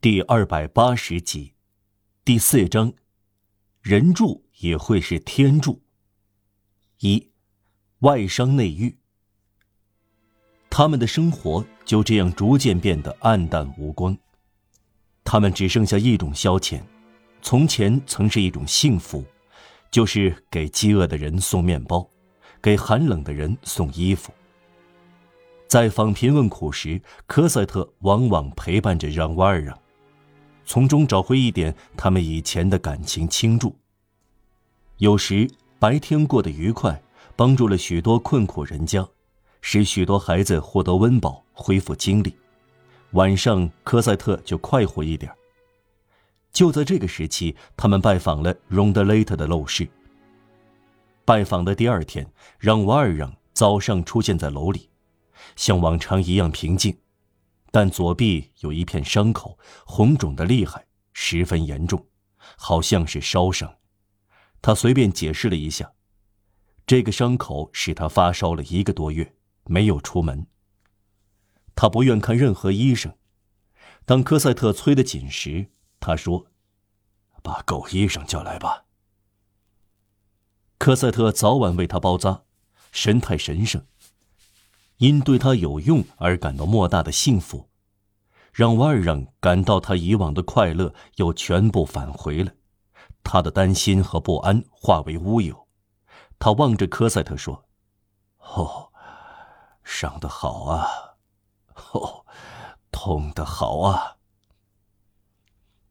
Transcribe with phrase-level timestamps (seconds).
[0.00, 1.54] 第二百八十集，
[2.24, 2.92] 第四章，
[3.82, 5.82] 人柱也会是天柱。
[7.00, 7.32] 一，
[7.98, 8.96] 外伤内郁。
[10.70, 14.16] 他们的生活就这样逐渐变得暗淡无光，
[15.24, 16.80] 他们只剩下一种消遣，
[17.42, 19.24] 从前曾是一种幸福，
[19.90, 22.08] 就是给饥饿的人送面包，
[22.62, 24.32] 给寒冷的人送衣服。
[25.66, 29.76] 在访贫问苦时，科赛特往往陪伴着让瓦尔让。
[30.68, 33.74] 从中找回一点他们以前的感情倾注。
[34.98, 37.02] 有时白天过得愉快，
[37.34, 39.08] 帮助了许多困苦人家，
[39.62, 42.34] 使许多孩子获得温饱，恢复精力。
[43.12, 45.32] 晚上科赛特就快活一点。
[46.52, 49.88] 就在这个时期，他们拜访了荣德雷特的陋室。
[51.24, 54.90] 拜访的第二天，让瓦尔让早上出现在楼里，
[55.56, 56.94] 像往常一样平静。
[57.70, 62.06] 但左臂有一片伤口，红肿的厉害，十分严重，
[62.56, 63.76] 好像是烧伤。
[64.60, 65.92] 他随便解释了一下，
[66.86, 70.46] 这个伤口使他发烧了一个多月，没有出门。
[71.74, 73.16] 他不愿看任何医生。
[74.04, 76.46] 当科赛特催得紧时，他说
[77.42, 78.86] ：“把狗医生叫来吧。”
[80.78, 82.44] 科赛特早晚为他包扎，
[82.90, 83.84] 神态神圣。
[84.98, 87.68] 因对他有用而感到莫大的幸福，
[88.52, 92.52] 让瓦尔让感到他以往的快乐又全部返回了，
[93.22, 95.68] 他的担心和不安化为乌有。
[96.40, 97.64] 他望着科赛特说
[98.38, 98.92] ：“哦，
[99.84, 100.86] 伤得好啊，
[101.92, 102.24] 哦，
[102.90, 104.16] 痛得好啊。”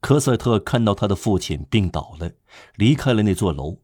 [0.00, 2.30] 科赛特看到他的父亲病倒了，
[2.76, 3.78] 离开了那座楼，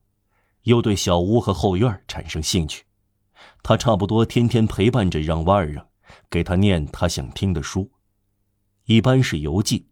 [0.63, 2.85] 又对小屋和后院产生兴趣。
[3.63, 5.87] 他差不多天天陪伴着让瓦尔让，
[6.29, 7.91] 给他念他想听的书，
[8.87, 9.89] 一般是游记。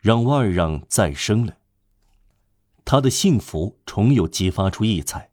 [0.00, 1.56] 让瓦尔让再生了，
[2.84, 5.32] 他的幸福重又激发出异彩。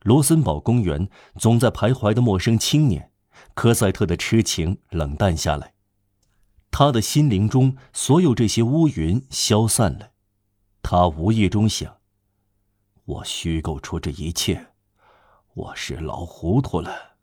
[0.00, 3.12] 罗森堡公园总在徘徊的陌生青年，
[3.54, 5.74] 科赛特的痴情冷淡下来，
[6.70, 10.12] 他的心灵中所有这些乌云消散了。
[10.82, 11.98] 他无意中想：
[13.04, 14.68] 我虚构出这一切。
[15.56, 17.16] 我是老糊涂了。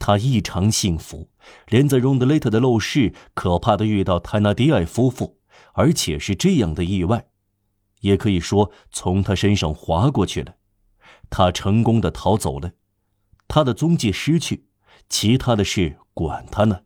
[0.00, 1.30] 他异常幸福，
[1.68, 5.38] 连在荣德雷特的陋室可怕的遇到泰纳迪埃夫妇，
[5.74, 7.28] 而且是这样的意外，
[8.00, 10.56] 也可以说从他身上划过去了。
[11.30, 12.72] 他成功的逃走了，
[13.46, 14.66] 他的踪迹失去，
[15.08, 16.82] 其他的事管他呢。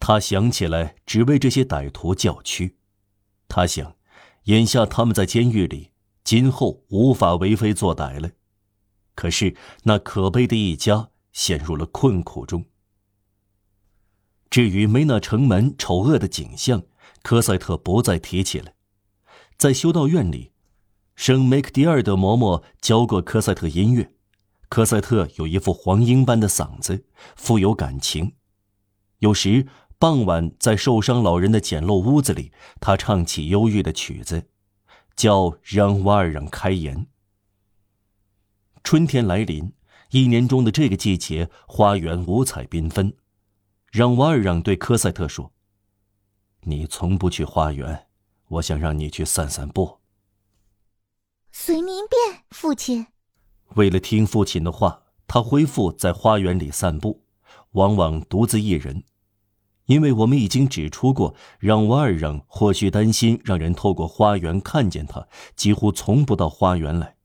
[0.00, 2.78] 他想起来，只为这些歹徒叫屈。
[3.46, 3.94] 他想，
[4.44, 5.91] 眼下他们在监狱里。
[6.24, 8.30] 今后无法为非作歹了，
[9.14, 12.64] 可是那可悲的一家陷入了困苦中。
[14.48, 16.82] 至于梅纳城门丑恶的景象，
[17.22, 18.72] 科赛特不再提起了。
[19.56, 20.52] 在修道院里，
[21.14, 24.12] 圣梅克迪尔德嬷嬷教过科赛特音乐，
[24.68, 27.06] 科赛特有一副黄莺般的嗓子，
[27.36, 28.34] 富有感情。
[29.18, 29.66] 有时
[29.98, 34.48] 傍晚在受伤老人的简陋屋子里，他唱起忧郁的曲子。
[35.16, 37.06] 叫让瓦尔让开颜。
[38.84, 39.72] 春天来临，
[40.10, 43.14] 一年中的这个季节，花园五彩缤纷。
[43.90, 45.52] 让瓦尔让对科赛特说
[46.64, 48.06] ：“你从不去花园，
[48.48, 49.98] 我想让你去散散步。”
[51.52, 53.06] 随您便，父亲。
[53.74, 57.22] 为了听父亲的话，他恢复在花园里散步，
[57.72, 59.04] 往往独自一人。
[59.86, 65.26] 因为我们已经指出过，让瓦尔让或许担心让人透过花园看见他，
[65.56, 67.16] 几乎从不到花园来。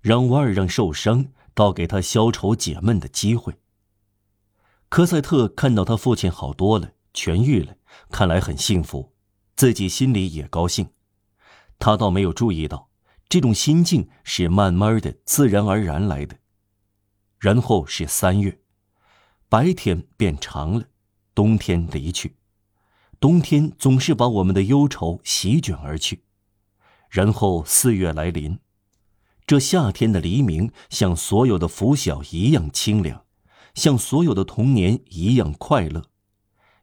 [0.00, 3.54] 让瓦尔让受伤，倒给他消愁解闷的机会。
[4.88, 7.76] 科赛特看到他父亲好多了，痊愈了，
[8.10, 9.14] 看来很幸福，
[9.56, 10.90] 自己心里也高兴。
[11.78, 12.90] 他倒没有注意到，
[13.28, 16.36] 这种心境是慢慢的、自然而然来的。
[17.38, 18.60] 然后是三月，
[19.48, 20.84] 白天变长了。
[21.34, 22.36] 冬天离去，
[23.18, 26.24] 冬天总是把我们的忧愁席卷而去，
[27.08, 28.58] 然后四月来临，
[29.46, 33.24] 这夏天的黎明像所有的拂晓一样清凉，
[33.74, 36.04] 像所有的童年一样快乐，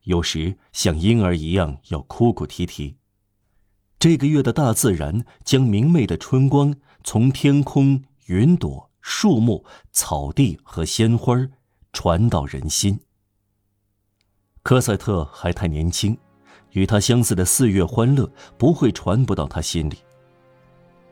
[0.03, 2.97] 有时像婴儿一样要哭哭啼啼。
[3.99, 11.35] 这个月的大自然将明媚的春光从天空、云朵、树木、草地和鲜花
[11.91, 13.01] 传到人心。
[14.69, 16.15] 科赛特还太年轻，
[16.73, 19.97] 与他相似的四月欢乐不会传不到他心里。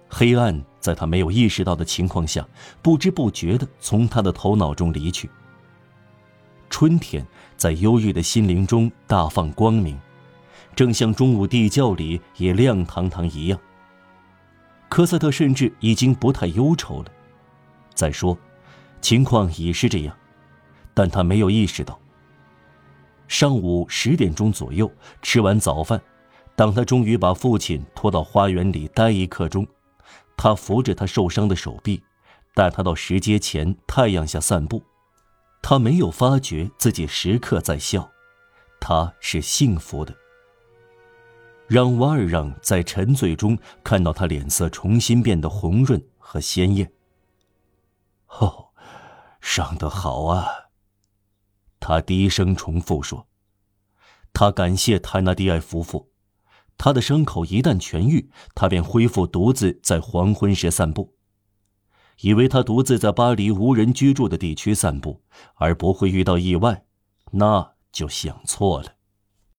[0.07, 2.47] 黑暗在他没有意识到的情况下，
[2.83, 5.27] 不知不觉地从他的头脑中离去。
[6.69, 7.25] 春天
[7.55, 9.99] 在忧郁的心灵中大放光明，
[10.75, 13.59] 正像中午地窖里也亮堂堂一样。
[14.87, 17.11] 科赛特甚至已经不太忧愁了。
[17.95, 18.37] 再说，
[19.01, 20.15] 情况已是这样，
[20.93, 21.99] 但他没有意识到。
[23.27, 24.91] 上午十点钟左右，
[25.21, 26.01] 吃完早饭，
[26.55, 29.67] 当他终于把父亲拖到花园里待一刻钟，
[30.35, 32.01] 他扶着他受伤的手臂，
[32.55, 34.81] 带他到石阶前太阳下散步。
[35.61, 38.09] 他没有发觉自己时刻在笑，
[38.79, 40.15] 他是幸福的。
[41.67, 46.89] 让瓦尔让在沉醉中看到他脸色重新变得红润和鲜艳。
[48.27, 48.69] 哦，
[49.41, 50.47] 伤得好啊！
[51.79, 53.27] 他低声重复说
[54.33, 56.11] ：“他感谢泰纳蒂埃夫妇，
[56.77, 61.15] 他的伤口一旦痊愈，他便恢复独自在黄昏时散步。
[62.21, 65.21] 以为他独自在巴黎无人居住的地区散步，
[65.55, 66.85] 而不会遇到意外，
[67.31, 68.93] 那就想错了。”